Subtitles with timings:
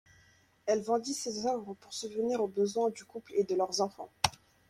[0.65, 4.09] Elle vendit ses œuvres pour subvenir aux besoins du couple et de leurs enfants.